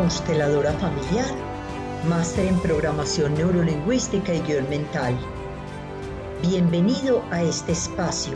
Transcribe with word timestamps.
consteladora 0.00 0.72
familiar, 0.72 1.30
máster 2.08 2.46
en 2.46 2.58
programación 2.60 3.34
neurolingüística 3.34 4.32
y 4.32 4.40
guion 4.40 4.66
mental. 4.70 5.14
Bienvenido 6.40 7.22
a 7.30 7.42
este 7.42 7.72
espacio, 7.72 8.32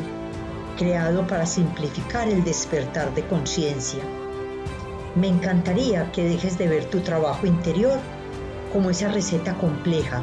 creado 0.76 1.26
para 1.26 1.46
simplificar 1.46 2.28
el 2.28 2.44
despertar 2.44 3.14
de 3.14 3.26
conciencia. 3.28 4.04
Me 5.14 5.28
encantaría 5.28 6.12
que 6.12 6.24
dejes 6.24 6.58
de 6.58 6.68
ver 6.68 6.84
tu 6.90 7.00
trabajo 7.00 7.46
interior 7.46 7.98
como 8.70 8.90
esa 8.90 9.08
receta 9.08 9.54
compleja, 9.54 10.22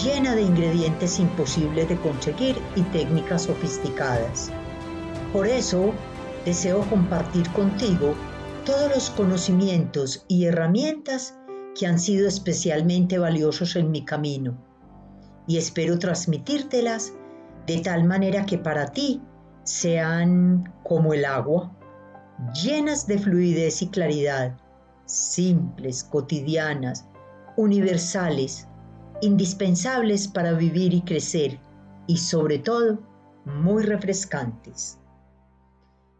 llena 0.00 0.36
de 0.36 0.42
ingredientes 0.42 1.18
imposibles 1.18 1.88
de 1.88 1.96
conseguir 1.96 2.56
y 2.76 2.82
técnicas 2.82 3.42
sofisticadas. 3.42 4.52
Por 5.32 5.48
eso, 5.48 5.92
deseo 6.44 6.82
compartir 6.82 7.50
contigo 7.50 8.14
todos 8.66 8.90
los 8.92 9.10
conocimientos 9.10 10.24
y 10.26 10.46
herramientas 10.46 11.38
que 11.78 11.86
han 11.86 12.00
sido 12.00 12.26
especialmente 12.26 13.16
valiosos 13.16 13.76
en 13.76 13.92
mi 13.92 14.04
camino 14.04 14.58
y 15.46 15.58
espero 15.58 16.00
transmitírtelas 16.00 17.12
de 17.68 17.78
tal 17.78 18.02
manera 18.02 18.44
que 18.44 18.58
para 18.58 18.86
ti 18.86 19.22
sean 19.62 20.74
como 20.82 21.14
el 21.14 21.24
agua, 21.24 21.76
llenas 22.60 23.06
de 23.06 23.20
fluidez 23.20 23.82
y 23.82 23.88
claridad, 23.88 24.56
simples, 25.04 26.02
cotidianas, 26.02 27.06
universales, 27.56 28.66
indispensables 29.20 30.26
para 30.26 30.52
vivir 30.54 30.92
y 30.92 31.02
crecer 31.02 31.60
y 32.08 32.16
sobre 32.16 32.58
todo 32.58 32.98
muy 33.44 33.84
refrescantes. 33.84 34.98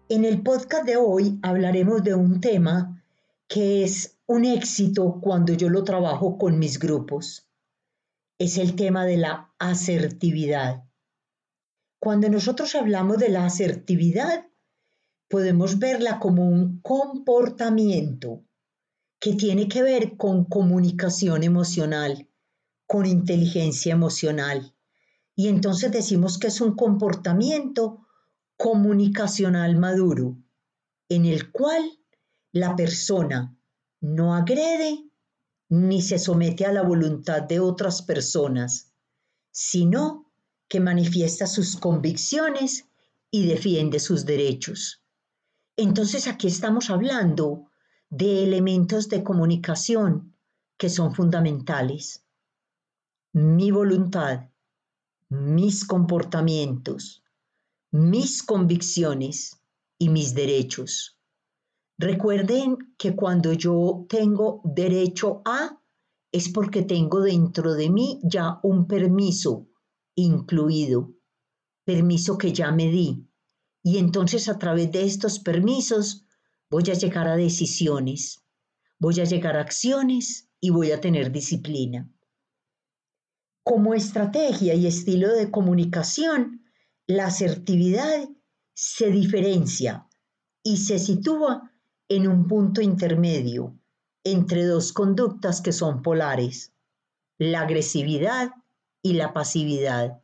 En 0.09 0.25
el 0.25 0.41
podcast 0.41 0.87
de 0.87 0.97
hoy 0.97 1.41
hablaremos 1.43 2.05
de 2.05 2.15
un 2.15 2.41
tema 2.41 3.03
que 3.49 3.83
es 3.83 4.17
un 4.27 4.45
éxito 4.45 5.19
cuando 5.21 5.53
yo 5.53 5.69
lo 5.69 5.83
trabajo 5.83 6.39
con 6.39 6.61
mis 6.61 6.79
grupos. 6.79 7.49
Es 8.39 8.57
el 8.57 8.77
tema 8.77 9.05
de 9.05 9.17
la 9.17 9.53
asertividad. 9.59 10.85
Cuando 11.99 12.29
nosotros 12.29 12.77
hablamos 12.77 13.19
de 13.19 13.31
la 13.31 13.47
asertividad, 13.47 14.47
podemos 15.27 15.81
verla 15.81 16.21
como 16.21 16.49
un 16.49 16.81
comportamiento 16.83 18.45
que 19.19 19.33
tiene 19.33 19.67
que 19.67 19.83
ver 19.83 20.17
con 20.17 20.45
comunicación 20.45 21.43
emocional, 21.43 22.29
con 22.87 23.07
inteligencia 23.07 23.95
emocional. 23.95 24.73
Y 25.35 25.49
entonces 25.49 25.91
decimos 25.91 26.39
que 26.39 26.47
es 26.47 26.61
un 26.61 26.77
comportamiento 26.77 28.06
comunicacional 28.57 29.77
maduro, 29.77 30.37
en 31.09 31.25
el 31.27 31.51
cual 31.51 31.83
la 32.53 32.75
persona 32.77 33.57
no 34.01 34.35
agrede 34.35 35.05
ni 35.69 36.03
se 36.03 36.19
somete 36.19 36.65
a 36.65 36.73
la 36.73 36.83
voluntad 36.83 37.43
de 37.43 37.61
otras 37.61 38.03
personas, 38.03 38.93
sino 39.51 40.31
que 40.69 40.81
manifiesta 40.81 41.47
sus 41.47 41.77
convicciones 41.77 42.87
y 43.31 43.47
defiende 43.47 44.01
sus 44.01 44.25
derechos. 44.25 45.03
Entonces 45.77 46.29
aquí 46.29 46.47
estamos 46.47 46.91
hablando 46.91 47.71
de 48.11 48.45
elementos 48.45 49.09
de 49.09 49.23
comunicación 49.23 50.35
que 50.77 50.89
son 50.89 51.15
fundamentales 51.15 52.27
mi 53.37 53.71
voluntad, 53.71 54.49
mis 55.29 55.85
comportamientos, 55.85 57.23
mis 57.91 58.43
convicciones 58.43 59.61
y 59.99 60.09
mis 60.09 60.35
derechos. 60.35 61.19
Recuerden 61.99 62.77
que 62.99 63.17
cuando 63.17 63.53
yo 63.53 64.07
tengo 64.09 64.61
derecho 64.65 65.41
a, 65.45 65.81
es 66.31 66.51
porque 66.51 66.83
tengo 66.83 67.21
dentro 67.21 67.75
de 67.75 67.89
mí 67.89 68.21
ya 68.23 68.61
un 68.63 68.87
permiso 68.87 69.69
incluido, 70.15 71.15
permiso 71.85 72.37
que 72.37 72.53
ya 72.53 72.73
me 72.73 72.91
di. 72.91 73.27
Y 73.83 73.99
entonces 73.99 74.49
a 74.49 74.59
través 74.59 74.93
de 74.93 75.05
estos 75.05 75.39
permisos 75.39 76.27
voy 76.69 76.85
a 76.91 76.95
llegar 76.95 77.29
a 77.29 77.37
decisiones, 77.37 78.45
voy 78.99 79.21
a 79.21 79.25
llegar 79.25 79.57
a 79.57 79.63
acciones 79.63 80.51
y 80.61 80.71
voy 80.71 80.91
a 80.91 81.01
tener 81.01 81.33
disciplina. 81.33 82.11
Como 83.63 83.95
estrategia 83.95 84.75
y 84.75 84.87
estilo 84.87 85.33
de 85.33 85.51
comunicación, 85.51 86.66
la 87.07 87.27
asertividad 87.27 88.29
se 88.75 89.11
diferencia 89.11 90.09
y 90.63 90.79
se 90.79 90.99
sitúa 90.99 91.73
en 92.09 92.29
un 92.29 92.47
punto 92.47 92.81
intermedio 92.81 93.79
entre 94.25 94.65
dos 94.65 94.93
conductas 94.93 95.61
que 95.61 95.73
son 95.73 96.03
polares, 96.03 96.73
la 97.39 97.63
agresividad 97.63 98.51
y 99.03 99.15
la 99.15 99.33
pasividad. 99.33 100.23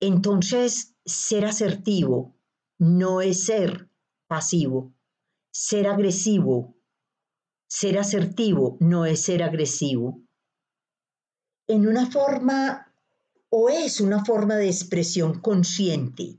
Entonces, 0.00 0.94
ser 1.04 1.46
asertivo 1.46 2.36
no 2.78 3.20
es 3.20 3.46
ser 3.46 3.88
pasivo. 4.26 4.92
Ser 5.50 5.88
agresivo, 5.88 6.76
ser 7.68 7.98
asertivo 7.98 8.76
no 8.80 9.06
es 9.06 9.22
ser 9.22 9.42
agresivo 9.42 10.22
en 11.68 11.86
una 11.86 12.10
forma 12.10 12.87
o 13.50 13.68
es 13.68 14.00
una 14.00 14.24
forma 14.24 14.56
de 14.56 14.66
expresión 14.66 15.40
consciente, 15.40 16.38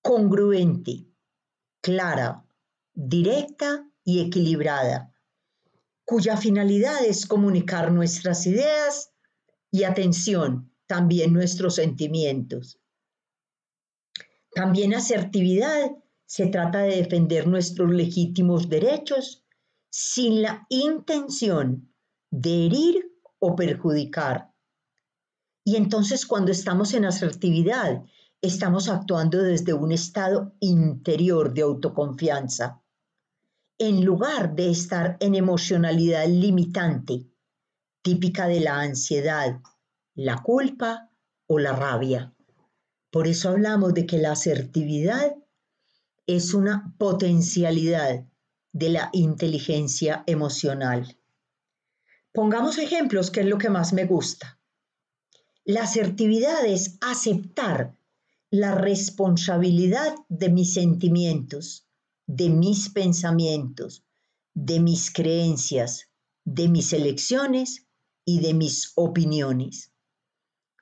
congruente, 0.00 1.06
clara, 1.80 2.46
directa 2.94 3.88
y 4.04 4.20
equilibrada, 4.20 5.14
cuya 6.04 6.36
finalidad 6.36 7.04
es 7.04 7.26
comunicar 7.26 7.92
nuestras 7.92 8.46
ideas 8.46 9.12
y 9.70 9.84
atención, 9.84 10.72
también 10.86 11.32
nuestros 11.32 11.76
sentimientos. 11.76 12.78
También 14.54 14.94
asertividad 14.94 15.92
se 16.26 16.46
trata 16.46 16.80
de 16.80 16.96
defender 16.96 17.46
nuestros 17.46 17.90
legítimos 17.90 18.68
derechos 18.68 19.44
sin 19.90 20.42
la 20.42 20.66
intención 20.68 21.94
de 22.30 22.66
herir 22.66 23.12
o 23.38 23.54
perjudicar. 23.56 24.51
Y 25.64 25.76
entonces 25.76 26.26
cuando 26.26 26.50
estamos 26.50 26.92
en 26.94 27.04
asertividad, 27.04 28.04
estamos 28.40 28.88
actuando 28.88 29.42
desde 29.42 29.72
un 29.72 29.92
estado 29.92 30.54
interior 30.58 31.54
de 31.54 31.62
autoconfianza, 31.62 32.82
en 33.78 34.04
lugar 34.04 34.54
de 34.56 34.70
estar 34.70 35.16
en 35.20 35.36
emocionalidad 35.36 36.26
limitante, 36.26 37.26
típica 38.02 38.48
de 38.48 38.60
la 38.60 38.80
ansiedad, 38.80 39.60
la 40.14 40.42
culpa 40.42 41.10
o 41.46 41.58
la 41.60 41.72
rabia. 41.72 42.34
Por 43.10 43.28
eso 43.28 43.50
hablamos 43.50 43.94
de 43.94 44.06
que 44.06 44.18
la 44.18 44.32
asertividad 44.32 45.36
es 46.26 46.54
una 46.54 46.94
potencialidad 46.98 48.24
de 48.72 48.88
la 48.88 49.10
inteligencia 49.12 50.24
emocional. 50.26 51.18
Pongamos 52.32 52.78
ejemplos, 52.78 53.30
que 53.30 53.40
es 53.40 53.46
lo 53.46 53.58
que 53.58 53.68
más 53.68 53.92
me 53.92 54.06
gusta. 54.06 54.58
La 55.64 55.84
asertividad 55.84 56.66
es 56.66 56.98
aceptar 57.00 57.96
la 58.50 58.74
responsabilidad 58.74 60.12
de 60.28 60.48
mis 60.50 60.74
sentimientos, 60.74 61.86
de 62.26 62.50
mis 62.50 62.90
pensamientos, 62.90 64.04
de 64.54 64.80
mis 64.80 65.12
creencias, 65.12 66.10
de 66.44 66.66
mis 66.66 66.92
elecciones 66.92 67.86
y 68.24 68.40
de 68.40 68.54
mis 68.54 68.92
opiniones. 68.96 69.92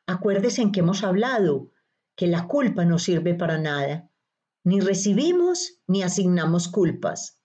Acuérdese 0.07 0.63
en 0.63 0.73
que 0.73 0.81
hemos 0.81 1.05
hablado 1.05 1.71
que 2.17 2.27
la 2.27 2.49
culpa 2.49 2.87
no 2.87 2.99
sirve 2.99 3.35
para 3.35 3.59
nada. 3.59 4.11
Ni 4.65 4.81
recibimos 4.81 5.81
ni 5.87 6.03
asignamos 6.03 6.69
culpas. 6.69 7.39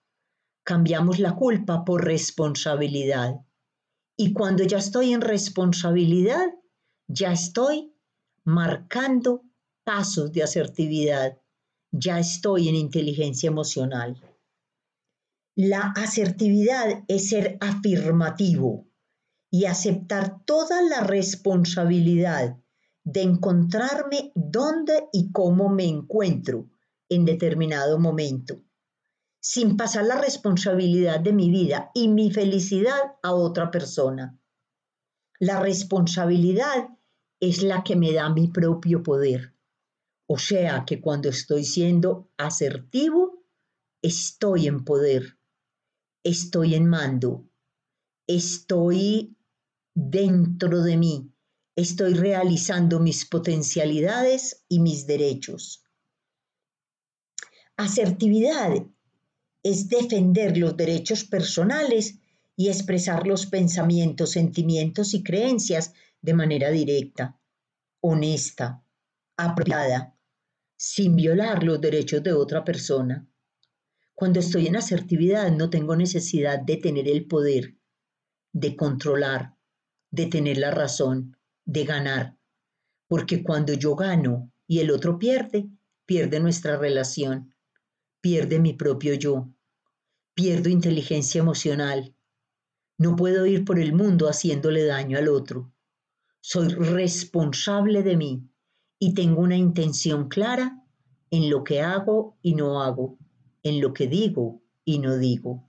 Cambiamos 0.64 1.18
la 1.18 1.36
culpa 1.36 1.84
por 1.84 2.04
responsabilidad. 2.04 3.36
Y 4.16 4.32
cuando 4.32 4.64
ya 4.64 4.78
estoy 4.78 5.12
en 5.12 5.20
responsabilidad, 5.20 6.46
ya 7.08 7.32
estoy 7.32 7.92
marcando 8.44 9.42
pasos 9.84 10.32
de 10.32 10.42
asertividad, 10.42 11.38
ya 11.90 12.18
estoy 12.18 12.68
en 12.68 12.74
inteligencia 12.74 13.48
emocional. 13.48 14.20
La 15.54 15.92
asertividad 15.96 17.04
es 17.08 17.28
ser 17.30 17.56
afirmativo 17.60 18.86
y 19.50 19.64
aceptar 19.64 20.44
toda 20.44 20.82
la 20.82 21.00
responsabilidad 21.00 22.58
de 23.04 23.22
encontrarme 23.22 24.32
dónde 24.34 25.08
y 25.12 25.30
cómo 25.32 25.68
me 25.68 25.84
encuentro 25.84 26.68
en 27.08 27.24
determinado 27.24 27.98
momento 27.98 28.60
sin 29.48 29.76
pasar 29.76 30.04
la 30.06 30.20
responsabilidad 30.20 31.20
de 31.20 31.32
mi 31.32 31.50
vida 31.52 31.92
y 31.94 32.08
mi 32.08 32.32
felicidad 32.32 32.98
a 33.22 33.32
otra 33.32 33.70
persona. 33.70 34.36
La 35.38 35.60
responsabilidad 35.60 36.88
es 37.40 37.62
la 37.62 37.82
que 37.84 37.96
me 37.96 38.12
da 38.12 38.28
mi 38.30 38.48
propio 38.48 39.02
poder. 39.02 39.54
O 40.26 40.38
sea 40.38 40.84
que 40.86 41.00
cuando 41.00 41.28
estoy 41.28 41.64
siendo 41.64 42.30
asertivo, 42.36 43.44
estoy 44.02 44.66
en 44.66 44.84
poder, 44.84 45.38
estoy 46.24 46.74
en 46.74 46.86
mando, 46.86 47.48
estoy 48.26 49.36
dentro 49.94 50.82
de 50.82 50.96
mí, 50.96 51.30
estoy 51.76 52.14
realizando 52.14 52.98
mis 52.98 53.24
potencialidades 53.24 54.64
y 54.68 54.80
mis 54.80 55.06
derechos. 55.06 55.84
Asertividad 57.76 58.86
es 59.62 59.88
defender 59.88 60.56
los 60.56 60.76
derechos 60.76 61.24
personales 61.24 62.18
y 62.56 62.68
expresar 62.68 63.26
los 63.26 63.46
pensamientos, 63.46 64.30
sentimientos 64.30 65.12
y 65.12 65.22
creencias 65.22 65.92
de 66.22 66.34
manera 66.34 66.70
directa, 66.70 67.38
honesta, 68.00 68.82
apropiada, 69.36 70.16
sin 70.76 71.16
violar 71.16 71.62
los 71.62 71.80
derechos 71.80 72.22
de 72.22 72.32
otra 72.32 72.64
persona. 72.64 73.26
Cuando 74.14 74.40
estoy 74.40 74.66
en 74.66 74.76
asertividad 74.76 75.50
no 75.50 75.70
tengo 75.70 75.96
necesidad 75.96 76.60
de 76.60 76.76
tener 76.76 77.08
el 77.08 77.26
poder, 77.26 77.76
de 78.52 78.76
controlar, 78.76 79.54
de 80.10 80.26
tener 80.26 80.58
la 80.58 80.70
razón, 80.70 81.36
de 81.64 81.84
ganar, 81.84 82.36
porque 83.08 83.42
cuando 83.42 83.72
yo 83.74 83.94
gano 83.94 84.50
y 84.66 84.80
el 84.80 84.90
otro 84.90 85.18
pierde, 85.18 85.68
pierde 86.06 86.40
nuestra 86.40 86.76
relación, 86.76 87.54
pierde 88.20 88.58
mi 88.58 88.72
propio 88.72 89.14
yo, 89.14 89.52
pierdo 90.34 90.68
inteligencia 90.68 91.40
emocional. 91.40 92.14
No 92.98 93.16
puedo 93.16 93.46
ir 93.46 93.64
por 93.64 93.78
el 93.78 93.92
mundo 93.92 94.28
haciéndole 94.28 94.84
daño 94.84 95.18
al 95.18 95.28
otro. 95.28 95.72
Soy 96.48 96.68
responsable 96.68 98.04
de 98.04 98.16
mí 98.16 98.48
y 99.00 99.14
tengo 99.14 99.40
una 99.40 99.56
intención 99.56 100.28
clara 100.28 100.80
en 101.32 101.50
lo 101.50 101.64
que 101.64 101.82
hago 101.82 102.38
y 102.40 102.54
no 102.54 102.84
hago, 102.84 103.18
en 103.64 103.80
lo 103.80 103.92
que 103.92 104.06
digo 104.06 104.62
y 104.84 105.00
no 105.00 105.16
digo. 105.16 105.68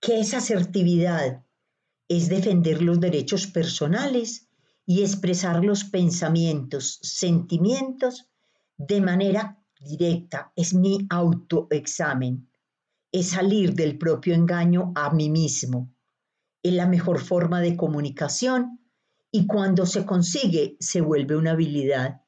¿Qué 0.00 0.18
es 0.18 0.34
asertividad? 0.34 1.44
Es 2.08 2.28
defender 2.28 2.82
los 2.82 2.98
derechos 2.98 3.46
personales 3.46 4.48
y 4.84 5.02
expresar 5.02 5.64
los 5.64 5.84
pensamientos, 5.84 6.98
sentimientos 7.02 8.28
de 8.76 9.00
manera 9.00 9.62
directa. 9.78 10.52
Es 10.56 10.74
mi 10.74 11.06
autoexamen. 11.08 12.50
Es 13.12 13.28
salir 13.28 13.74
del 13.74 13.96
propio 13.96 14.34
engaño 14.34 14.90
a 14.96 15.14
mí 15.14 15.30
mismo. 15.30 15.94
Es 16.64 16.72
la 16.72 16.88
mejor 16.88 17.20
forma 17.20 17.60
de 17.60 17.76
comunicación 17.76 18.80
y 19.36 19.46
cuando 19.46 19.84
se 19.84 20.06
consigue 20.06 20.78
se 20.80 21.02
vuelve 21.02 21.36
una 21.36 21.50
habilidad. 21.50 22.22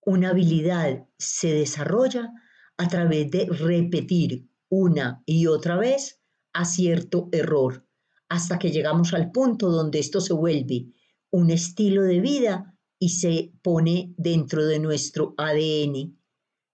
Una 0.00 0.30
habilidad 0.30 1.06
se 1.18 1.52
desarrolla 1.52 2.32
a 2.78 2.88
través 2.88 3.30
de 3.30 3.44
repetir 3.44 4.48
una 4.70 5.22
y 5.26 5.46
otra 5.46 5.76
vez 5.76 6.22
acierto 6.54 7.28
error, 7.32 7.86
hasta 8.30 8.58
que 8.58 8.70
llegamos 8.70 9.12
al 9.12 9.30
punto 9.30 9.68
donde 9.68 9.98
esto 9.98 10.22
se 10.22 10.32
vuelve 10.32 10.86
un 11.30 11.50
estilo 11.50 12.02
de 12.04 12.20
vida 12.20 12.74
y 12.98 13.10
se 13.10 13.52
pone 13.60 14.14
dentro 14.16 14.64
de 14.64 14.78
nuestro 14.78 15.34
ADN. 15.36 16.18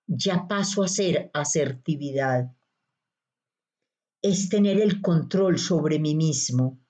Ya 0.06 0.46
paso 0.46 0.84
a 0.84 0.88
ser 0.88 1.32
asertividad. 1.34 2.55
Es 4.23 4.49
tener 4.49 4.81
el 4.81 5.02
control 5.02 5.58
sobre 5.58 5.99
mí 5.99 6.14
mismo, 6.14 6.86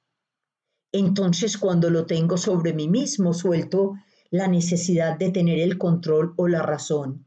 entonces 0.92 1.58
cuando 1.58 1.90
lo 1.90 2.06
tengo 2.06 2.36
sobre 2.36 2.72
mí 2.72 2.88
mismo, 2.88 3.34
suelto 3.34 3.94
la 4.30 4.48
necesidad 4.48 5.18
de 5.18 5.30
tener 5.30 5.58
el 5.58 5.78
control 5.78 6.34
o 6.36 6.48
la 6.48 6.62
razón. 6.62 7.26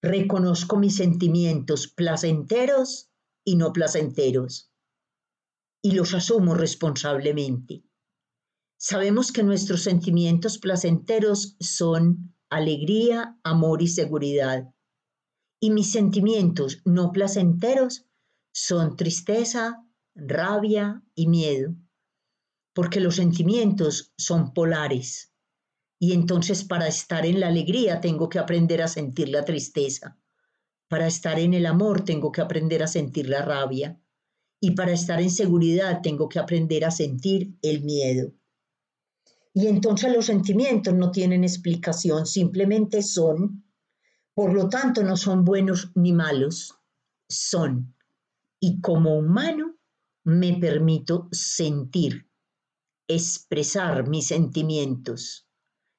Reconozco 0.00 0.78
mis 0.78 0.96
sentimientos 0.96 1.88
placenteros 1.88 3.10
y 3.44 3.56
no 3.56 3.72
placenteros 3.72 4.70
y 5.82 5.92
los 5.92 6.14
asumo 6.14 6.54
responsablemente. 6.54 7.84
Sabemos 8.76 9.32
que 9.32 9.42
nuestros 9.42 9.82
sentimientos 9.82 10.58
placenteros 10.58 11.56
son 11.60 12.34
alegría, 12.48 13.38
amor 13.42 13.82
y 13.82 13.88
seguridad. 13.88 14.72
Y 15.60 15.70
mis 15.70 15.90
sentimientos 15.90 16.80
no 16.84 17.10
placenteros 17.10 18.06
son 18.52 18.96
tristeza, 18.96 19.84
rabia 20.14 21.02
y 21.14 21.26
miedo 21.26 21.74
porque 22.78 23.00
los 23.00 23.16
sentimientos 23.16 24.12
son 24.16 24.54
polares. 24.54 25.32
Y 25.98 26.12
entonces 26.12 26.62
para 26.62 26.86
estar 26.86 27.26
en 27.26 27.40
la 27.40 27.48
alegría 27.48 28.00
tengo 28.00 28.28
que 28.28 28.38
aprender 28.38 28.82
a 28.82 28.86
sentir 28.86 29.30
la 29.30 29.44
tristeza. 29.44 30.16
Para 30.86 31.08
estar 31.08 31.40
en 31.40 31.54
el 31.54 31.66
amor 31.66 32.04
tengo 32.04 32.30
que 32.30 32.40
aprender 32.40 32.84
a 32.84 32.86
sentir 32.86 33.28
la 33.28 33.42
rabia. 33.42 34.00
Y 34.60 34.76
para 34.76 34.92
estar 34.92 35.20
en 35.20 35.32
seguridad 35.32 36.02
tengo 36.04 36.28
que 36.28 36.38
aprender 36.38 36.84
a 36.84 36.92
sentir 36.92 37.58
el 37.62 37.82
miedo. 37.82 38.32
Y 39.54 39.66
entonces 39.66 40.14
los 40.14 40.26
sentimientos 40.26 40.94
no 40.94 41.10
tienen 41.10 41.42
explicación, 41.42 42.26
simplemente 42.26 43.02
son. 43.02 43.64
Por 44.34 44.54
lo 44.54 44.68
tanto, 44.68 45.02
no 45.02 45.16
son 45.16 45.44
buenos 45.44 45.90
ni 45.96 46.12
malos, 46.12 46.78
son. 47.28 47.96
Y 48.60 48.80
como 48.80 49.18
humano 49.18 49.74
me 50.22 50.52
permito 50.60 51.26
sentir 51.32 52.27
expresar 53.08 54.06
mis 54.06 54.26
sentimientos 54.26 55.48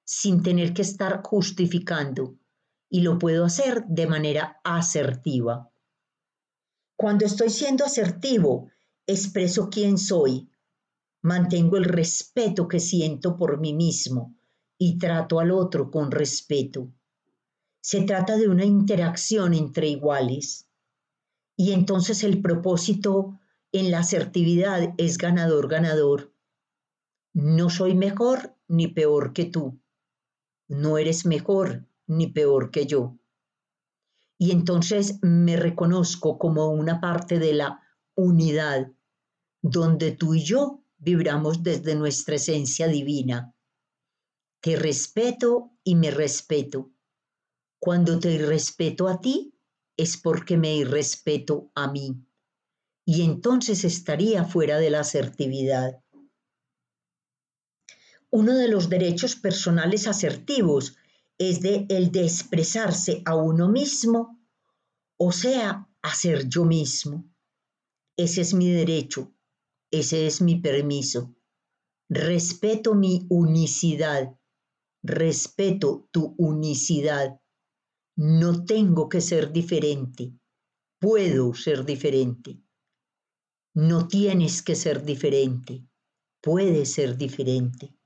sin 0.05 0.41
tener 0.43 0.73
que 0.73 0.83
estar 0.83 1.21
justificando 1.23 2.37
y 2.89 3.01
lo 3.01 3.19
puedo 3.19 3.45
hacer 3.45 3.85
de 3.87 4.07
manera 4.07 4.59
asertiva. 4.63 5.71
Cuando 6.95 7.25
estoy 7.25 7.49
siendo 7.49 7.85
asertivo, 7.85 8.69
expreso 9.05 9.69
quién 9.69 9.97
soy, 9.97 10.49
mantengo 11.21 11.77
el 11.77 11.83
respeto 11.83 12.67
que 12.67 12.79
siento 12.79 13.37
por 13.37 13.59
mí 13.59 13.73
mismo 13.73 14.35
y 14.77 14.97
trato 14.97 15.39
al 15.39 15.51
otro 15.51 15.91
con 15.91 16.11
respeto. 16.11 16.91
Se 17.81 18.01
trata 18.01 18.37
de 18.37 18.47
una 18.47 18.65
interacción 18.65 19.53
entre 19.53 19.87
iguales. 19.87 20.67
Y 21.55 21.73
entonces 21.73 22.23
el 22.23 22.41
propósito 22.41 23.39
en 23.71 23.91
la 23.91 23.99
asertividad 23.99 24.93
es 24.97 25.17
ganador-ganador 25.17 26.28
no 27.33 27.69
soy 27.69 27.95
mejor 27.95 28.55
ni 28.67 28.88
peor 28.88 29.33
que 29.33 29.45
tú. 29.45 29.79
No 30.67 30.98
eres 30.98 31.25
mejor 31.25 31.88
ni 32.07 32.27
peor 32.27 32.71
que 32.71 32.86
yo. 32.86 33.17
Y 34.38 34.51
entonces 34.51 35.19
me 35.21 35.57
reconozco 35.57 36.39
como 36.39 36.69
una 36.69 37.01
parte 37.01 37.39
de 37.39 37.53
la 37.53 37.81
unidad, 38.15 38.91
donde 39.62 40.12
tú 40.12 40.33
y 40.33 40.43
yo 40.43 40.83
vibramos 40.98 41.63
desde 41.63 41.95
nuestra 41.95 42.36
esencia 42.36 42.88
divina. 42.88 43.53
Te 44.62 44.75
respeto 44.75 45.71
y 45.83 45.95
me 45.95 46.12
respeto. 46.12 46.91
Cuando 47.79 48.19
te 48.19 48.38
respeto 48.38 49.07
a 49.07 49.21
ti, 49.21 49.53
es 49.95 50.17
porque 50.17 50.57
me 50.57 50.75
irrespeto 50.75 51.71
a 51.75 51.91
mí. 51.91 52.25
Y 53.05 53.24
entonces 53.24 53.83
estaría 53.83 54.45
fuera 54.45 54.77
de 54.77 54.89
la 54.89 55.01
asertividad. 55.01 56.01
Uno 58.31 58.55
de 58.55 58.67
los 58.67 58.89
derechos 58.89 59.36
personales 59.36 60.07
asertivos 60.07 60.95
es 61.39 61.63
el 61.63 62.12
de 62.12 62.24
expresarse 62.24 63.24
a 63.25 63.36
uno 63.36 63.69
mismo, 63.69 64.39
o 65.17 65.31
sea, 65.31 65.89
a 66.01 66.15
ser 66.15 66.48
yo 66.48 66.65
mismo. 66.65 67.27
Ese 68.17 68.41
es 68.41 68.53
mi 68.53 68.69
derecho, 68.69 69.33
ese 69.89 70.27
es 70.27 70.41
mi 70.41 70.62
permiso. 70.62 71.36
Respeto 72.09 72.93
mi 72.93 73.25
unicidad, 73.29 74.38
respeto 75.01 76.07
tu 76.12 76.36
unicidad. 76.38 77.39
No 78.15 78.65
tengo 78.65 79.09
que 79.09 79.21
ser 79.21 79.51
diferente, 79.51 80.33
puedo 81.00 81.53
ser 81.53 81.86
diferente. 81.86 82.62
No 83.74 84.07
tienes 84.07 84.62
que 84.62 84.75
ser 84.75 85.03
diferente, 85.05 85.88
puedes 86.41 86.93
ser 86.93 87.17
diferente. 87.17 87.98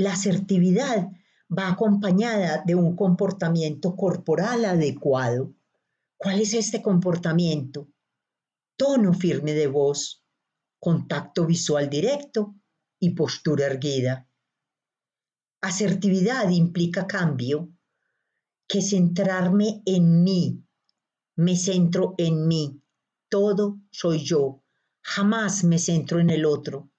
La 0.00 0.14
asertividad 0.14 1.10
va 1.50 1.68
acompañada 1.68 2.62
de 2.64 2.74
un 2.74 2.96
comportamiento 2.96 3.96
corporal 3.96 4.64
adecuado. 4.64 5.52
¿Cuál 6.16 6.40
es 6.40 6.54
este 6.54 6.80
comportamiento? 6.80 7.86
Tono 8.78 9.12
firme 9.12 9.52
de 9.52 9.66
voz, 9.66 10.24
contacto 10.78 11.44
visual 11.44 11.90
directo 11.90 12.54
y 12.98 13.10
postura 13.10 13.66
erguida. 13.66 14.26
Asertividad 15.60 16.48
implica 16.48 17.06
cambio, 17.06 17.68
que 18.66 18.80
centrarme 18.80 19.82
en 19.84 20.24
mí. 20.24 20.64
Me 21.36 21.56
centro 21.56 22.14
en 22.16 22.48
mí. 22.48 22.80
Todo 23.28 23.78
soy 23.90 24.24
yo. 24.24 24.62
Jamás 25.02 25.62
me 25.62 25.78
centro 25.78 26.20
en 26.20 26.30
el 26.30 26.46
otro. 26.46 26.89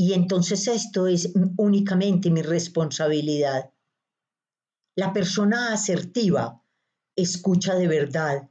Y 0.00 0.12
entonces 0.12 0.68
esto 0.68 1.08
es 1.08 1.32
únicamente 1.56 2.30
mi 2.30 2.40
responsabilidad. 2.40 3.72
La 4.94 5.12
persona 5.12 5.72
asertiva 5.72 6.62
escucha 7.16 7.74
de 7.74 7.88
verdad, 7.88 8.48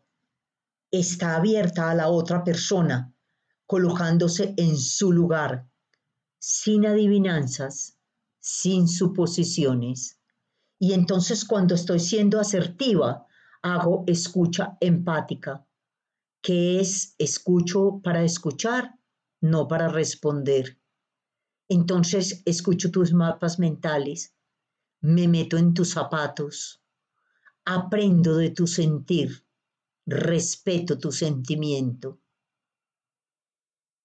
está 0.92 1.38
abierta 1.38 1.90
a 1.90 1.96
la 1.96 2.10
otra 2.10 2.44
persona, 2.44 3.16
colocándose 3.66 4.56
en 4.58 4.76
su 4.76 5.14
lugar, 5.14 5.70
sin 6.38 6.86
adivinanzas, 6.86 7.98
sin 8.42 8.90
suposiciones. 8.90 10.20
Y 10.78 10.92
entonces 10.92 11.46
cuando 11.46 11.76
estoy 11.76 12.02
siendo 12.02 12.42
asertiva, 12.42 13.26
hago 13.62 14.04
escucha 14.06 14.78
empática, 14.82 15.66
que 16.42 16.82
es 16.82 17.16
escucho 17.18 18.02
para 18.04 18.26
escuchar, 18.26 19.00
no 19.40 19.70
para 19.70 19.88
responder. 19.88 20.78
Entonces 21.70 22.42
escucho 22.46 22.92
tus 22.92 23.14
mapas 23.14 23.60
mentales, 23.60 24.34
me 25.02 25.28
meto 25.28 25.58
en 25.58 25.74
tus 25.74 25.90
zapatos, 25.92 26.82
aprendo 27.66 28.38
de 28.38 28.52
tu 28.52 28.68
sentir, 28.68 29.46
respeto 30.06 30.98
tu 30.98 31.12
sentimiento. 31.12 32.20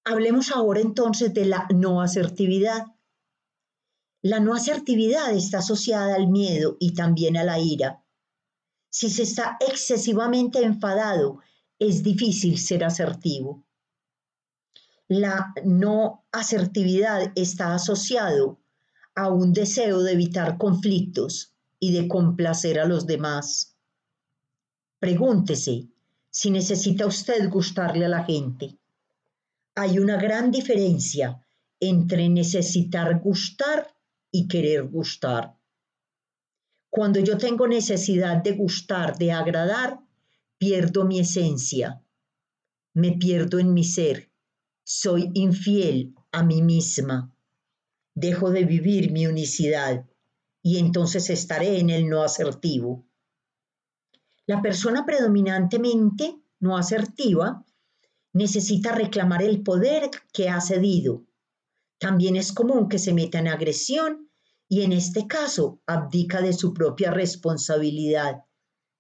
Hablemos 0.04 0.50
ahora 0.50 0.80
entonces 0.80 1.32
de 1.32 1.46
la 1.46 1.68
no 1.72 2.02
asertividad. 2.02 2.86
La 4.20 4.40
no 4.40 4.54
asertividad 4.54 5.32
está 5.32 5.58
asociada 5.58 6.16
al 6.16 6.26
miedo 6.26 6.76
y 6.80 6.94
también 6.94 7.36
a 7.36 7.44
la 7.44 7.60
ira. 7.60 8.04
Si 8.90 9.08
se 9.08 9.22
está 9.22 9.56
excesivamente 9.60 10.64
enfadado, 10.64 11.38
es 11.78 12.02
difícil 12.02 12.58
ser 12.58 12.84
asertivo. 12.84 13.64
La 15.14 15.52
no 15.62 16.24
asertividad 16.32 17.32
está 17.34 17.74
asociado 17.74 18.58
a 19.14 19.28
un 19.28 19.52
deseo 19.52 20.02
de 20.02 20.12
evitar 20.12 20.56
conflictos 20.56 21.52
y 21.78 21.92
de 21.92 22.08
complacer 22.08 22.80
a 22.80 22.86
los 22.86 23.06
demás. 23.06 23.76
Pregúntese 24.98 25.86
si 26.30 26.50
necesita 26.50 27.04
usted 27.04 27.50
gustarle 27.50 28.06
a 28.06 28.08
la 28.08 28.24
gente. 28.24 28.78
Hay 29.74 29.98
una 29.98 30.16
gran 30.16 30.50
diferencia 30.50 31.44
entre 31.78 32.30
necesitar 32.30 33.20
gustar 33.20 33.94
y 34.30 34.48
querer 34.48 34.84
gustar. 34.84 35.58
Cuando 36.88 37.20
yo 37.20 37.36
tengo 37.36 37.68
necesidad 37.68 38.42
de 38.42 38.52
gustar, 38.52 39.18
de 39.18 39.32
agradar, 39.32 40.00
pierdo 40.56 41.04
mi 41.04 41.20
esencia, 41.20 42.02
me 42.94 43.12
pierdo 43.12 43.58
en 43.58 43.74
mi 43.74 43.84
ser, 43.84 44.31
soy 44.84 45.30
infiel 45.34 46.14
a 46.32 46.42
mí 46.42 46.62
misma, 46.62 47.34
dejo 48.14 48.50
de 48.50 48.64
vivir 48.64 49.12
mi 49.12 49.26
unicidad 49.26 50.06
y 50.62 50.78
entonces 50.78 51.30
estaré 51.30 51.78
en 51.78 51.90
el 51.90 52.08
no 52.08 52.22
asertivo. 52.22 53.06
La 54.46 54.60
persona 54.60 55.06
predominantemente 55.06 56.36
no 56.60 56.76
asertiva 56.76 57.64
necesita 58.32 58.92
reclamar 58.92 59.42
el 59.42 59.62
poder 59.62 60.10
que 60.32 60.48
ha 60.48 60.60
cedido. 60.60 61.24
También 61.98 62.36
es 62.36 62.52
común 62.52 62.88
que 62.88 62.98
se 62.98 63.12
meta 63.12 63.38
en 63.38 63.48
agresión 63.48 64.30
y 64.68 64.82
en 64.82 64.92
este 64.92 65.26
caso 65.26 65.80
abdica 65.86 66.40
de 66.40 66.52
su 66.52 66.72
propia 66.72 67.10
responsabilidad, 67.10 68.44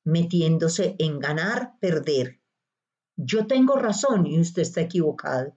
metiéndose 0.04 0.96
en 0.98 1.18
ganar, 1.18 1.78
perder. 1.80 2.40
Yo 3.16 3.46
tengo 3.46 3.76
razón 3.76 4.26
y 4.26 4.38
usted 4.38 4.62
está 4.62 4.82
equivocado. 4.82 5.56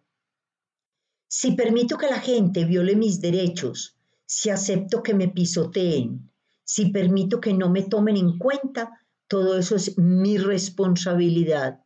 Si 1.27 1.51
permito 1.51 1.97
que 1.97 2.07
la 2.07 2.19
gente 2.19 2.65
viole 2.65 2.95
mis 2.95 3.19
derechos, 3.21 3.97
si 4.25 4.49
acepto 4.49 5.03
que 5.03 5.13
me 5.13 5.27
pisoteen, 5.27 6.31
si 6.63 6.91
permito 6.91 7.39
que 7.39 7.53
no 7.53 7.69
me 7.69 7.83
tomen 7.83 8.17
en 8.17 8.37
cuenta, 8.37 9.01
todo 9.27 9.57
eso 9.57 9.75
es 9.75 9.97
mi 9.97 10.37
responsabilidad. 10.37 11.83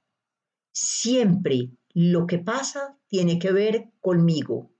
Siempre 0.71 1.71
lo 1.93 2.27
que 2.27 2.39
pasa 2.39 2.97
tiene 3.07 3.39
que 3.39 3.51
ver 3.51 3.91
conmigo, 3.99 4.71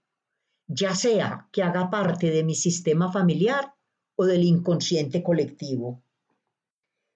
ya 0.66 0.94
sea 0.94 1.48
que 1.52 1.62
haga 1.62 1.90
parte 1.90 2.30
de 2.30 2.44
mi 2.44 2.54
sistema 2.54 3.12
familiar 3.12 3.74
o 4.14 4.24
del 4.24 4.44
inconsciente 4.44 5.22
colectivo. 5.22 6.02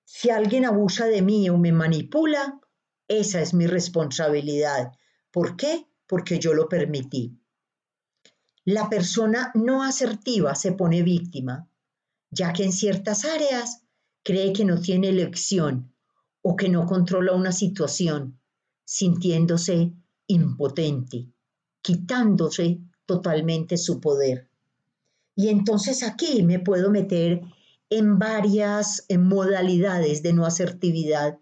Si 0.04 0.30
alguien 0.30 0.64
abusa 0.64 1.06
de 1.06 1.22
mí 1.22 1.48
o 1.48 1.56
me 1.56 1.72
manipula, 1.72 2.60
esa 3.08 3.40
es 3.40 3.54
mi 3.54 3.66
responsabilidad. 3.66 4.92
¿Por 5.30 5.56
qué? 5.56 5.86
Porque 6.06 6.38
yo 6.38 6.54
lo 6.54 6.68
permití. 6.68 7.38
La 8.64 8.88
persona 8.88 9.50
no 9.54 9.82
asertiva 9.82 10.54
se 10.54 10.72
pone 10.72 11.02
víctima, 11.02 11.68
ya 12.30 12.52
que 12.52 12.64
en 12.64 12.72
ciertas 12.72 13.24
áreas 13.24 13.82
cree 14.22 14.52
que 14.52 14.64
no 14.64 14.80
tiene 14.80 15.10
elección 15.10 15.92
o 16.42 16.56
que 16.56 16.68
no 16.68 16.86
controla 16.86 17.32
una 17.32 17.52
situación 17.52 18.40
sintiéndose 18.84 19.92
impotente, 20.26 21.28
quitándose 21.82 22.80
totalmente 23.06 23.76
su 23.76 24.00
poder. 24.00 24.50
Y 25.36 25.48
entonces 25.48 26.02
aquí 26.02 26.42
me 26.42 26.58
puedo 26.58 26.90
meter 26.90 27.42
en 27.90 28.18
varias 28.18 29.06
modalidades 29.18 30.22
de 30.22 30.32
no 30.32 30.46
asertividad, 30.46 31.38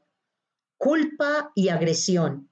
culpa 0.76 1.52
y 1.54 1.68
agresión. 1.68 2.50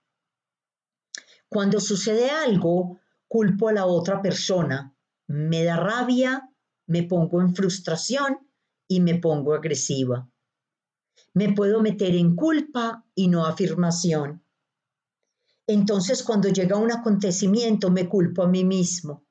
Cuando 1.51 1.81
sucede 1.81 2.31
algo, 2.31 3.01
culpo 3.27 3.69
a 3.69 3.73
la 3.73 3.85
otra 3.85 4.23
persona, 4.23 4.95
me 5.27 5.65
da 5.65 5.77
rabia, 5.77 6.49
me 6.87 7.03
pongo 7.03 7.41
en 7.41 7.57
frustración 7.57 8.39
y 8.87 9.01
me 9.01 9.17
pongo 9.17 9.55
agresiva. 9.55 10.31
Me 11.35 11.53
puedo 11.53 11.83
meter 11.83 12.15
en 12.15 12.37
culpa 12.37 13.05
y 13.17 13.27
no 13.27 13.47
afirmación. 13.47 14.45
Entonces 15.67 16.23
cuando 16.23 16.49
llega 16.49 16.77
un 16.77 16.93
acontecimiento 16.93 17.91
me 17.91 18.09
culpo 18.09 18.45
a 18.45 18.49
mí 18.49 18.65
mismo, 18.65 19.27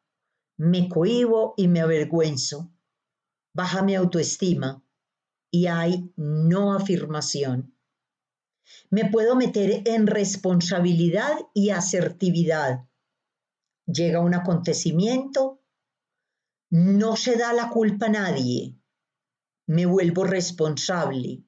me 0.58 0.90
cohibo 0.90 1.54
y 1.56 1.70
me 1.70 1.80
avergüenzo, 1.80 2.70
baja 3.54 3.82
mi 3.82 3.96
autoestima 3.96 4.84
y 5.50 5.68
hay 5.68 6.12
no 6.18 6.74
afirmación. 6.74 7.79
Me 8.90 9.10
puedo 9.10 9.36
meter 9.36 9.84
en 9.86 10.08
responsabilidad 10.08 11.38
y 11.54 11.70
asertividad. 11.70 12.88
Llega 13.86 14.20
un 14.20 14.36
acontecimiento, 14.36 15.62
no 16.70 17.16
se 17.16 17.36
da 17.36 17.54
la 17.54 17.70
culpa 17.70 18.08
a 18.08 18.10
nadie, 18.10 18.76
me 19.66 19.86
vuelvo 19.86 20.24
responsable, 20.24 21.44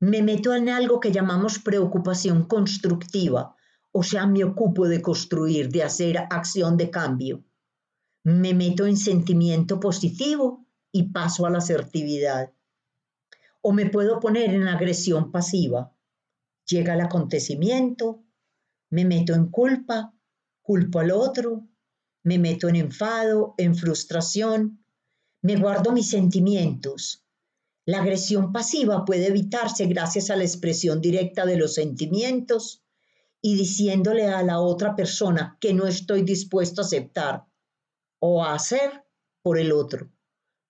me 0.00 0.22
meto 0.22 0.54
en 0.54 0.68
algo 0.68 1.00
que 1.00 1.12
llamamos 1.12 1.58
preocupación 1.58 2.44
constructiva, 2.44 3.56
o 3.90 4.02
sea, 4.02 4.26
me 4.26 4.44
ocupo 4.44 4.86
de 4.86 5.00
construir, 5.00 5.70
de 5.70 5.82
hacer 5.82 6.18
acción 6.18 6.76
de 6.76 6.90
cambio. 6.90 7.42
Me 8.22 8.52
meto 8.52 8.84
en 8.84 8.98
sentimiento 8.98 9.80
positivo 9.80 10.66
y 10.92 11.04
paso 11.04 11.46
a 11.46 11.50
la 11.50 11.58
asertividad. 11.58 12.52
O 13.62 13.72
me 13.72 13.86
puedo 13.86 14.20
poner 14.20 14.52
en 14.52 14.68
agresión 14.68 15.32
pasiva. 15.32 15.93
Llega 16.66 16.94
el 16.94 17.00
acontecimiento, 17.00 18.24
me 18.90 19.04
meto 19.04 19.34
en 19.34 19.50
culpa, 19.50 20.14
culpo 20.62 21.00
al 21.00 21.10
otro, 21.10 21.68
me 22.22 22.38
meto 22.38 22.68
en 22.68 22.76
enfado, 22.76 23.54
en 23.58 23.74
frustración, 23.74 24.84
me 25.42 25.56
guardo 25.56 25.92
mis 25.92 26.08
sentimientos. 26.08 27.26
La 27.86 28.00
agresión 28.00 28.50
pasiva 28.50 29.04
puede 29.04 29.26
evitarse 29.26 29.86
gracias 29.86 30.30
a 30.30 30.36
la 30.36 30.44
expresión 30.44 31.02
directa 31.02 31.44
de 31.44 31.58
los 31.58 31.74
sentimientos 31.74 32.82
y 33.42 33.56
diciéndole 33.56 34.26
a 34.28 34.42
la 34.42 34.60
otra 34.60 34.96
persona 34.96 35.58
que 35.60 35.74
no 35.74 35.86
estoy 35.86 36.22
dispuesto 36.22 36.80
a 36.80 36.84
aceptar 36.84 37.44
o 38.20 38.42
a 38.42 38.54
hacer 38.54 39.04
por 39.42 39.58
el 39.58 39.70
otro. 39.70 40.10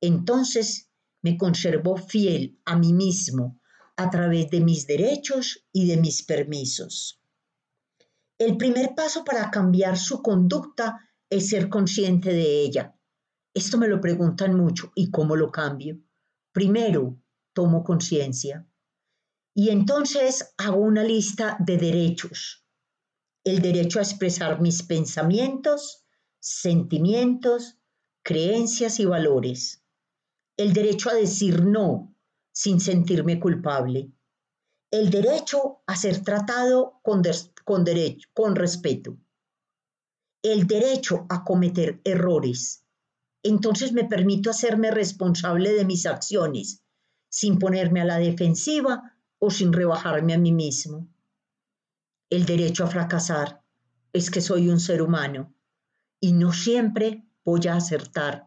Entonces 0.01 0.91
me 1.23 1.39
conservo 1.39 1.97
fiel 1.97 2.61
a 2.65 2.77
mí 2.77 2.93
mismo 2.93 3.61
a 3.97 4.11
través 4.11 4.51
de 4.51 4.61
mis 4.61 4.87
derechos 4.87 5.67
y 5.73 5.87
de 5.89 5.97
mis 5.97 6.23
permisos. 6.23 7.21
El 8.39 8.57
primer 8.57 8.95
paso 8.95 9.25
para 9.25 9.51
cambiar 9.51 9.97
su 9.97 10.23
conducta 10.23 10.99
es 11.31 11.49
ser 11.49 11.69
consciente 11.69 12.31
de 12.31 12.63
ella. 12.63 12.97
Esto 13.55 13.79
me 13.79 13.89
lo 13.89 14.01
preguntan 14.01 14.57
mucho. 14.57 14.93
¿Y 14.95 15.11
cómo 15.11 15.37
lo 15.37 15.53
cambio? 15.53 16.01
Primero, 16.53 17.19
tomo 17.53 17.85
conciencia. 17.85 18.67
Y 19.55 19.71
entonces 19.71 20.55
hago 20.59 20.79
una 20.79 21.05
lista 21.05 21.57
de 21.61 21.79
derechos 21.79 22.65
el 23.45 23.61
derecho 23.61 23.99
a 23.99 24.03
expresar 24.03 24.61
mis 24.61 24.83
pensamientos, 24.83 26.07
sentimientos, 26.41 27.79
creencias 28.23 28.99
y 29.01 29.05
valores, 29.05 29.85
el 30.57 30.73
derecho 30.73 31.11
a 31.11 31.15
decir 31.15 31.63
no 31.63 32.14
sin 32.55 32.81
sentirme 32.81 33.41
culpable, 33.41 34.13
el 34.93 35.11
derecho 35.11 35.83
a 35.89 35.97
ser 35.97 36.23
tratado 36.23 37.01
con, 37.03 37.21
con, 37.65 37.85
derecho, 37.85 38.29
con 38.33 38.55
respeto, 38.55 39.19
el 40.41 40.69
derecho 40.69 41.27
a 41.29 41.43
cometer 41.43 42.01
errores. 42.05 42.85
Entonces 43.43 43.93
me 43.93 44.05
permito 44.05 44.51
hacerme 44.51 44.93
responsable 44.93 45.73
de 45.73 45.85
mis 45.85 46.07
acciones 46.07 46.85
sin 47.29 47.59
ponerme 47.59 48.03
a 48.03 48.05
la 48.05 48.19
defensiva 48.19 49.17
o 49.41 49.51
sin 49.51 49.73
rebajarme 49.73 50.35
a 50.35 50.39
mí 50.39 50.53
mismo. 50.53 51.09
El 52.31 52.47
derecho 52.47 52.85
a 52.85 52.87
fracasar 52.87 53.65
es 54.13 54.31
que 54.31 54.41
soy 54.41 54.69
un 54.69 54.79
ser 54.79 55.03
humano 55.03 55.53
y 56.21 56.33
no 56.33 56.53
siempre 56.53 57.27
voy 57.45 57.67
a 57.67 57.75
acertar. 57.75 58.47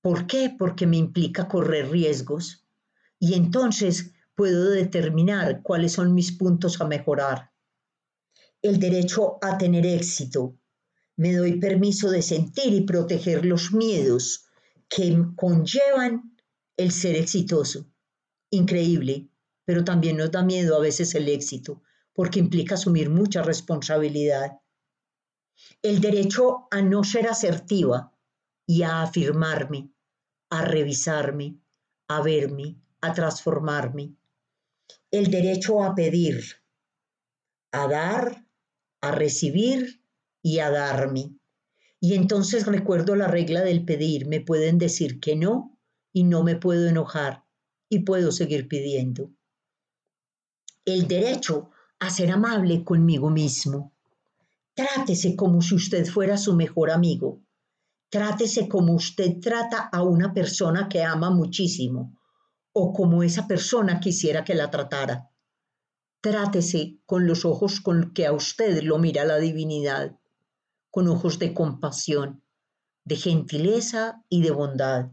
¿Por 0.00 0.26
qué? 0.26 0.54
Porque 0.58 0.86
me 0.86 0.96
implica 0.96 1.48
correr 1.48 1.90
riesgos 1.90 2.63
y 3.24 3.32
entonces 3.32 4.12
puedo 4.34 4.68
determinar 4.68 5.62
cuáles 5.62 5.92
son 5.92 6.14
mis 6.14 6.32
puntos 6.32 6.78
a 6.82 6.84
mejorar. 6.84 7.52
El 8.60 8.78
derecho 8.78 9.38
a 9.40 9.56
tener 9.56 9.86
éxito. 9.86 10.58
Me 11.16 11.32
doy 11.32 11.58
permiso 11.58 12.10
de 12.10 12.20
sentir 12.20 12.74
y 12.74 12.82
proteger 12.82 13.46
los 13.46 13.72
miedos 13.72 14.44
que 14.90 15.16
conllevan 15.36 16.36
el 16.76 16.92
ser 16.92 17.16
exitoso. 17.16 17.90
Increíble, 18.50 19.30
pero 19.64 19.84
también 19.84 20.18
nos 20.18 20.30
da 20.30 20.42
miedo 20.42 20.76
a 20.76 20.80
veces 20.80 21.14
el 21.14 21.26
éxito, 21.30 21.82
porque 22.12 22.40
implica 22.40 22.74
asumir 22.74 23.08
mucha 23.08 23.42
responsabilidad. 23.42 24.60
El 25.80 26.02
derecho 26.02 26.68
a 26.70 26.82
no 26.82 27.04
ser 27.04 27.26
asertiva 27.26 28.12
y 28.66 28.82
a 28.82 29.00
afirmarme, 29.00 29.94
a 30.50 30.62
revisarme, 30.66 31.58
a 32.08 32.20
verme, 32.20 32.83
a 33.04 33.12
transformarme. 33.12 34.14
El 35.10 35.30
derecho 35.30 35.82
a 35.84 35.94
pedir, 35.94 36.42
a 37.72 37.86
dar, 37.86 38.46
a 39.00 39.10
recibir 39.10 40.00
y 40.42 40.58
a 40.58 40.70
darme. 40.70 41.36
Y 42.00 42.14
entonces 42.14 42.66
recuerdo 42.66 43.14
la 43.14 43.28
regla 43.28 43.62
del 43.62 43.84
pedir. 43.84 44.26
Me 44.26 44.40
pueden 44.40 44.78
decir 44.78 45.20
que 45.20 45.36
no 45.36 45.78
y 46.12 46.24
no 46.24 46.42
me 46.42 46.56
puedo 46.56 46.88
enojar 46.88 47.44
y 47.88 48.00
puedo 48.00 48.32
seguir 48.32 48.68
pidiendo. 48.68 49.30
El 50.84 51.06
derecho 51.06 51.70
a 51.98 52.10
ser 52.10 52.30
amable 52.30 52.84
conmigo 52.84 53.30
mismo. 53.30 53.92
Trátese 54.74 55.36
como 55.36 55.62
si 55.62 55.74
usted 55.74 56.06
fuera 56.06 56.36
su 56.36 56.54
mejor 56.54 56.90
amigo. 56.90 57.40
Trátese 58.10 58.68
como 58.68 58.94
usted 58.94 59.38
trata 59.40 59.88
a 59.92 60.02
una 60.02 60.32
persona 60.32 60.88
que 60.88 61.02
ama 61.02 61.30
muchísimo 61.30 62.16
o 62.76 62.92
como 62.92 63.22
esa 63.22 63.46
persona 63.46 64.00
quisiera 64.00 64.44
que 64.44 64.54
la 64.54 64.70
tratara. 64.70 65.30
Trátese 66.20 66.98
con 67.06 67.26
los 67.26 67.44
ojos 67.44 67.80
con 67.80 68.12
que 68.12 68.26
a 68.26 68.32
usted 68.32 68.82
lo 68.82 68.98
mira 68.98 69.24
la 69.24 69.38
divinidad, 69.38 70.18
con 70.90 71.06
ojos 71.08 71.38
de 71.38 71.54
compasión, 71.54 72.42
de 73.04 73.16
gentileza 73.16 74.24
y 74.28 74.42
de 74.42 74.50
bondad. 74.50 75.12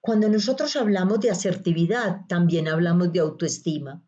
Cuando 0.00 0.30
nosotros 0.30 0.76
hablamos 0.76 1.20
de 1.20 1.30
asertividad, 1.30 2.22
también 2.26 2.68
hablamos 2.68 3.12
de 3.12 3.20
autoestima. 3.20 4.02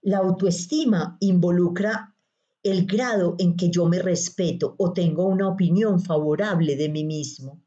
La 0.00 0.18
autoestima 0.18 1.18
involucra 1.20 2.16
el 2.62 2.86
grado 2.86 3.34
en 3.38 3.56
que 3.56 3.68
yo 3.68 3.86
me 3.86 3.98
respeto 3.98 4.76
o 4.78 4.92
tengo 4.94 5.26
una 5.26 5.48
opinión 5.48 6.00
favorable 6.00 6.76
de 6.76 6.88
mí 6.88 7.04
mismo. 7.04 7.60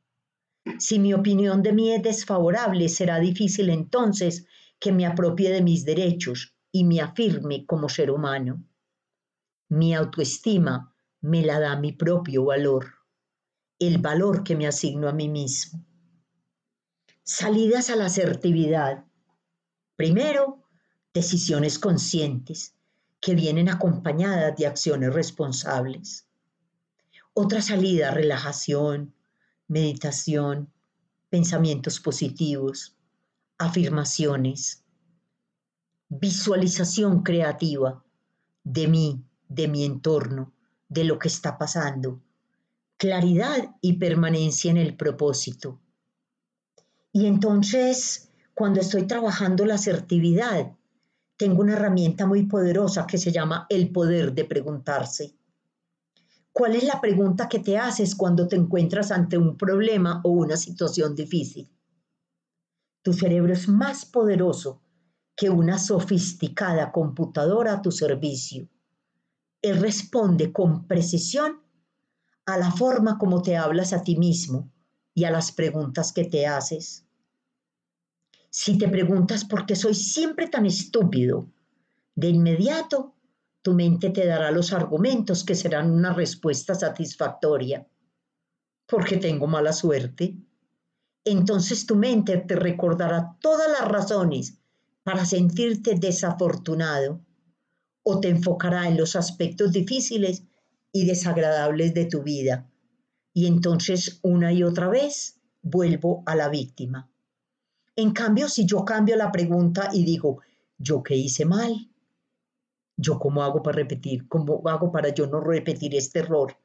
Si 0.80 1.00
mi 1.00 1.14
opinión 1.14 1.62
de 1.64 1.74
mí 1.74 1.92
es 1.92 2.04
desfavorable, 2.04 2.90
será 2.90 3.20
difícil 3.20 3.70
entonces 3.70 4.46
que 4.80 4.92
me 4.92 5.06
apropie 5.06 5.52
de 5.52 5.62
mis 5.62 5.86
derechos 5.86 6.56
y 6.72 6.84
me 6.84 7.02
afirme 7.02 7.66
como 7.66 7.88
ser 7.90 8.12
humano. 8.12 8.64
Mi 9.70 9.96
autoestima 9.96 10.94
me 11.22 11.44
la 11.44 11.60
da 11.60 11.76
mi 11.76 11.92
propio 11.92 12.46
valor, 12.46 12.94
el 13.80 14.00
valor 14.00 14.44
que 14.44 14.56
me 14.56 14.68
asigno 14.68 15.08
a 15.08 15.14
mí 15.14 15.30
mismo. 15.30 15.84
Salidas 17.24 17.90
a 17.90 17.96
la 17.96 18.06
asertividad. 18.06 19.06
Primero, 19.96 20.64
decisiones 21.14 21.80
conscientes 21.80 22.76
que 23.20 23.34
vienen 23.34 23.70
acompañadas 23.70 24.56
de 24.58 24.68
acciones 24.68 25.14
responsables. 25.14 26.28
Otra 27.34 27.62
salida, 27.62 28.12
relajación, 28.12 29.15
meditación, 29.68 30.72
pensamientos 31.30 32.00
positivos, 32.00 32.96
afirmaciones, 33.58 34.84
visualización 36.10 37.24
creativa 37.24 38.04
de 38.64 38.88
mí, 38.88 39.24
de 39.48 39.68
mi 39.68 39.86
entorno, 39.86 40.54
de 40.88 41.04
lo 41.04 41.20
que 41.20 41.28
está 41.28 41.58
pasando, 41.58 42.22
claridad 42.98 43.76
y 43.82 43.94
permanencia 43.94 44.72
en 44.72 44.78
el 44.78 44.96
propósito. 44.96 45.80
Y 47.12 47.28
entonces, 47.28 48.30
cuando 48.54 48.82
estoy 48.82 49.08
trabajando 49.08 49.66
la 49.66 49.76
asertividad, 49.76 50.74
tengo 51.38 51.62
una 51.62 51.74
herramienta 51.74 52.26
muy 52.26 52.44
poderosa 52.44 53.06
que 53.08 53.18
se 53.18 53.32
llama 53.32 53.66
el 53.70 53.92
poder 53.92 54.34
de 54.34 54.46
preguntarse. 54.46 55.34
¿Cuál 56.58 56.78
es 56.78 56.86
la 56.86 57.02
pregunta 57.02 57.50
que 57.50 57.60
te 57.60 57.78
haces 57.78 58.16
cuando 58.16 58.48
te 58.48 58.56
encuentras 58.56 59.12
ante 59.12 59.38
un 59.38 59.58
problema 59.58 60.22
o 60.24 60.30
una 60.30 60.56
situación 60.56 61.14
difícil? 61.14 61.70
Tu 63.02 63.12
cerebro 63.12 63.52
es 63.52 63.68
más 63.68 64.06
poderoso 64.06 64.82
que 65.36 65.50
una 65.50 65.78
sofisticada 65.78 66.94
computadora 66.94 67.74
a 67.74 67.82
tu 67.82 67.92
servicio. 67.92 68.70
Él 69.62 69.82
responde 69.82 70.54
con 70.54 70.88
precisión 70.88 71.60
a 72.46 72.58
la 72.58 72.72
forma 72.72 73.18
como 73.18 73.42
te 73.42 73.58
hablas 73.58 73.92
a 73.92 74.02
ti 74.02 74.16
mismo 74.16 74.72
y 75.14 75.26
a 75.26 75.32
las 75.32 75.52
preguntas 75.52 76.14
que 76.14 76.24
te 76.24 76.48
haces. 76.48 77.04
Si 78.50 78.78
te 78.78 78.88
preguntas 78.88 79.44
por 79.44 79.66
qué 79.66 79.76
soy 79.76 79.94
siempre 79.94 80.48
tan 80.48 80.66
estúpido, 80.66 81.50
de 82.16 82.30
inmediato 82.30 83.15
tu 83.66 83.74
mente 83.74 84.12
te 84.12 84.28
dará 84.28 84.52
los 84.52 84.74
argumentos 84.74 85.44
que 85.44 85.56
serán 85.56 85.90
una 85.90 86.14
respuesta 86.14 86.76
satisfactoria. 86.76 87.88
Porque 88.86 89.18
tengo 89.18 89.48
mala 89.48 89.74
suerte. 89.74 90.38
Entonces 91.24 91.88
tu 91.88 91.96
mente 91.96 92.38
te 92.38 92.56
recordará 92.56 93.36
todas 93.42 93.68
las 93.72 93.88
razones 93.88 94.60
para 95.02 95.26
sentirte 95.26 95.96
desafortunado 95.96 97.26
o 98.04 98.20
te 98.20 98.30
enfocará 98.30 98.88
en 98.88 98.98
los 98.98 99.16
aspectos 99.16 99.72
difíciles 99.72 100.44
y 100.92 101.08
desagradables 101.08 101.96
de 101.96 102.06
tu 102.06 102.22
vida. 102.22 102.70
Y 103.34 103.48
entonces 103.48 104.20
una 104.22 104.54
y 104.54 104.62
otra 104.62 104.90
vez 104.90 105.40
vuelvo 105.64 106.22
a 106.28 106.36
la 106.36 106.50
víctima. 106.50 107.10
En 107.96 108.12
cambio, 108.12 108.48
si 108.48 108.68
yo 108.68 108.86
cambio 108.86 109.16
la 109.16 109.32
pregunta 109.32 109.90
y 109.92 110.06
digo, 110.06 110.42
¿yo 110.78 111.02
qué 111.02 111.16
hice 111.16 111.46
mal? 111.46 111.90
¿Yo 112.98 113.20
cómo 113.20 113.44
hago 113.44 113.62
para 113.62 113.78
repetir? 113.78 114.28
¿Cómo 114.28 114.62
hago 114.68 114.92
para 114.92 115.10
yo 115.10 115.28
no 115.28 115.42
repetir 115.42 115.96
este 115.96 116.20
error? 116.20 116.58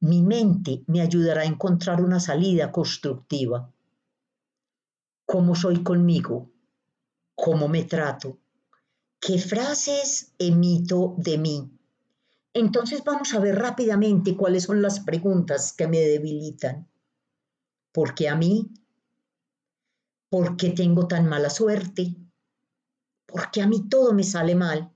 Mi 0.00 0.22
mente 0.22 0.84
me 0.86 1.00
ayudará 1.00 1.42
a 1.42 1.46
encontrar 1.46 2.02
una 2.02 2.20
salida 2.20 2.70
constructiva. 2.70 3.72
¿Cómo 5.24 5.54
soy 5.54 5.82
conmigo? 5.82 6.50
¿Cómo 7.34 7.68
me 7.68 7.84
trato? 7.84 8.38
¿Qué 9.18 9.38
frases 9.38 10.34
emito 10.38 11.14
de 11.18 11.38
mí? 11.38 11.70
Entonces 12.54 13.02
vamos 13.04 13.34
a 13.34 13.40
ver 13.40 13.56
rápidamente 13.56 14.36
cuáles 14.36 14.64
son 14.64 14.80
las 14.82 15.00
preguntas 15.00 15.72
que 15.72 15.88
me 15.88 15.98
debilitan. 15.98 16.88
Porque 17.92 18.28
a 18.28 18.36
mí 18.36 18.70
¿Por 20.28 20.56
qué 20.56 20.70
tengo 20.70 21.06
tan 21.06 21.28
mala 21.28 21.50
suerte? 21.50 22.16
¿Por 23.26 23.50
qué 23.50 23.62
a 23.62 23.68
mí 23.68 23.88
todo 23.88 24.12
me 24.12 24.24
sale 24.24 24.56
mal? 24.56 24.92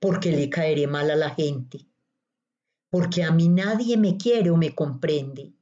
¿Por 0.00 0.18
qué 0.18 0.32
le 0.32 0.50
caeré 0.50 0.86
mal 0.86 1.10
a 1.10 1.16
la 1.16 1.30
gente? 1.30 1.86
Porque 2.90 3.22
a 3.22 3.30
mí 3.30 3.48
nadie 3.48 3.96
me 3.96 4.16
quiere 4.16 4.50
o 4.50 4.56
me 4.56 4.74
comprende. 4.74 5.52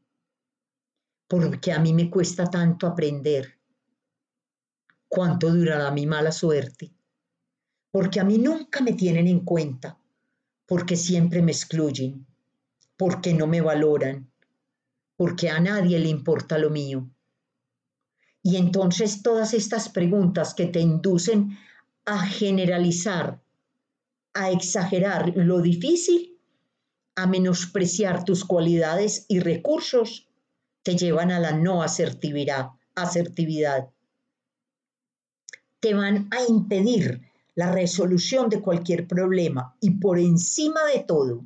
Porque 1.27 1.73
a 1.73 1.79
mí 1.79 1.93
me 1.93 2.09
cuesta 2.09 2.47
tanto 2.47 2.87
aprender. 2.87 3.59
¿Cuánto 5.09 5.51
durará 5.51 5.91
mi 5.91 6.07
mala 6.07 6.33
suerte? 6.33 6.91
Porque 7.91 8.21
a 8.21 8.25
mí 8.25 8.39
nunca 8.39 8.81
me 8.81 8.95
tienen 8.95 9.27
en 9.27 9.41
cuenta. 9.41 9.99
Porque 10.67 10.97
siempre 10.97 11.43
me 11.43 11.53
excluyen. 11.53 12.27
Porque 12.97 13.35
no 13.35 13.47
me 13.47 13.61
valoran. 13.61 14.31
Porque 15.17 15.51
a 15.51 15.61
nadie 15.61 15.99
le 15.99 16.09
importa 16.09 16.57
lo 16.57 16.71
mío 16.71 17.11
y 18.43 18.57
entonces 18.57 19.23
todas 19.23 19.53
estas 19.53 19.89
preguntas 19.89 20.55
que 20.55 20.67
te 20.67 20.81
inducen 20.81 21.59
a 22.05 22.25
generalizar, 22.25 23.43
a 24.39 24.53
exagerar 24.53 25.33
lo 25.35 25.61
difícil, 25.61 26.39
a 27.17 27.27
menospreciar 27.27 28.25
tus 28.25 28.45
cualidades 28.45 29.27
y 29.27 29.41
recursos, 29.41 30.29
te 30.85 30.97
llevan 30.97 31.33
a 31.33 31.41
la 31.41 31.51
no 31.51 31.83
asertividad, 31.83 32.69
asertividad. 32.95 33.91
Te 35.81 35.93
van 35.93 36.29
a 36.31 36.45
impedir 36.49 37.21
la 37.57 37.73
resolución 37.73 38.49
de 38.49 38.61
cualquier 38.61 39.09
problema 39.09 39.77
y 39.81 39.99
por 39.99 40.21
encima 40.21 40.85
de 40.85 41.03
todo 41.03 41.45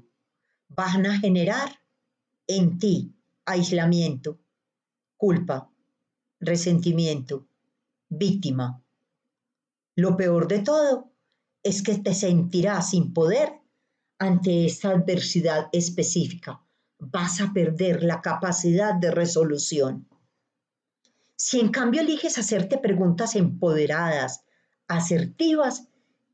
van 0.69 1.07
a 1.07 1.19
generar 1.19 1.81
en 2.47 2.79
ti 2.79 3.15
aislamiento, 3.47 4.39
culpa, 5.17 5.71
resentimiento, 6.41 7.47
víctima. 8.11 8.83
Lo 9.97 10.15
peor 10.15 10.47
de 10.47 10.59
todo 10.59 11.12
es 11.63 11.83
que 11.83 11.99
te 11.99 12.15
sentirás 12.15 12.91
sin 12.91 13.13
poder 13.13 13.53
ante 14.19 14.67
esta 14.67 14.91
adversidad 14.91 15.69
específica. 15.73 16.61
Vas 16.99 17.41
a 17.41 17.53
perder 17.53 18.03
la 18.05 18.21
capacidad 18.21 18.95
de 18.95 19.11
resolución. 19.11 20.09
Si 21.37 21.59
en 21.59 21.71
cambio 21.71 22.03
eliges 22.03 22.39
hacerte 22.39 22.79
preguntas 22.79 23.35
empoderadas, 23.35 24.45
asertivas, 24.87 25.89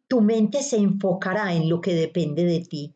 tu 0.06 0.20
mente 0.20 0.62
se 0.62 0.76
enfocará 0.76 1.54
en 1.54 1.68
lo 1.68 1.80
que 1.80 1.94
depende 1.94 2.44
de 2.44 2.60
ti. 2.60 2.94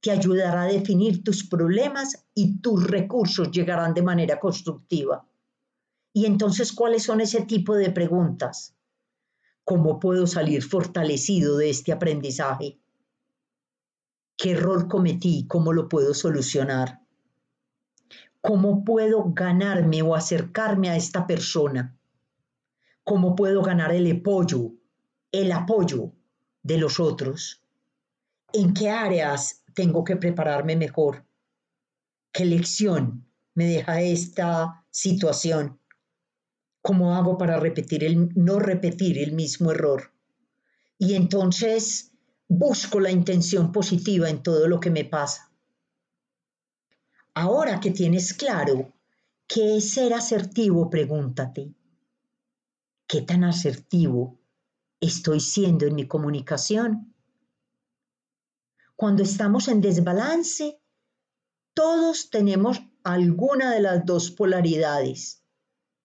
Te 0.00 0.10
ayudará 0.10 0.62
a 0.62 0.66
definir 0.66 1.24
tus 1.24 1.44
problemas 1.44 2.26
y 2.34 2.58
tus 2.60 2.86
recursos 2.86 3.50
llegarán 3.50 3.94
de 3.94 4.02
manera 4.02 4.38
constructiva. 4.38 5.26
Y 6.12 6.26
entonces, 6.26 6.72
¿cuáles 6.72 7.02
son 7.02 7.20
ese 7.20 7.42
tipo 7.42 7.74
de 7.74 7.90
preguntas? 7.90 8.74
¿Cómo 9.64 9.98
puedo 9.98 10.26
salir 10.26 10.62
fortalecido 10.62 11.56
de 11.56 11.70
este 11.70 11.92
aprendizaje? 11.92 12.78
¿Qué 14.36 14.52
error 14.52 14.88
cometí? 14.88 15.46
¿Cómo 15.48 15.72
lo 15.72 15.88
puedo 15.88 16.12
solucionar? 16.12 17.00
¿Cómo 18.42 18.84
puedo 18.84 19.32
ganarme 19.32 20.02
o 20.02 20.14
acercarme 20.14 20.90
a 20.90 20.96
esta 20.96 21.26
persona? 21.26 21.96
¿Cómo 23.04 23.34
puedo 23.34 23.62
ganar 23.62 23.92
el 23.92 24.10
apoyo, 24.18 24.72
el 25.32 25.50
apoyo 25.50 26.12
de 26.62 26.76
los 26.76 27.00
otros? 27.00 27.62
¿En 28.52 28.74
qué 28.74 28.90
áreas 28.90 29.64
tengo 29.72 30.04
que 30.04 30.16
prepararme 30.16 30.76
mejor? 30.76 31.24
¿Qué 32.32 32.44
lección 32.44 33.26
me 33.54 33.64
deja 33.64 34.02
esta 34.02 34.84
situación? 34.90 35.80
¿Cómo 36.86 37.14
hago 37.14 37.38
para 37.38 37.58
repetir 37.58 38.04
el, 38.04 38.28
no 38.34 38.58
repetir 38.58 39.16
el 39.16 39.32
mismo 39.32 39.70
error? 39.70 40.12
Y 40.98 41.14
entonces 41.14 42.12
busco 42.46 43.00
la 43.00 43.10
intención 43.10 43.72
positiva 43.72 44.28
en 44.28 44.42
todo 44.42 44.68
lo 44.68 44.80
que 44.80 44.90
me 44.90 45.06
pasa. 45.06 45.50
Ahora 47.32 47.80
que 47.80 47.90
tienes 47.90 48.34
claro 48.34 48.92
qué 49.46 49.78
es 49.78 49.92
ser 49.92 50.12
asertivo, 50.12 50.90
pregúntate, 50.90 51.74
¿qué 53.06 53.22
tan 53.22 53.44
asertivo 53.44 54.38
estoy 55.00 55.40
siendo 55.40 55.86
en 55.86 55.94
mi 55.94 56.06
comunicación? 56.06 57.14
Cuando 58.94 59.22
estamos 59.22 59.68
en 59.68 59.80
desbalance, 59.80 60.82
todos 61.72 62.28
tenemos 62.28 62.82
alguna 63.04 63.72
de 63.72 63.80
las 63.80 64.04
dos 64.04 64.30
polaridades, 64.30 65.43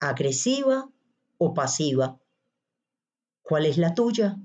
agresiva 0.00 0.90
o 1.38 1.54
pasiva. 1.54 2.18
¿Cuál 3.42 3.66
es 3.66 3.78
la 3.78 3.94
tuya? 3.94 4.38